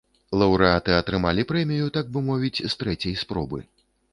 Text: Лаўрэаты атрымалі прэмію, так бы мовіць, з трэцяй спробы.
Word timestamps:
Лаўрэаты 0.43 0.95
атрымалі 1.01 1.45
прэмію, 1.51 1.91
так 1.99 2.09
бы 2.15 2.25
мовіць, 2.31 2.65
з 2.73 2.73
трэцяй 2.81 3.15
спробы. 3.25 3.65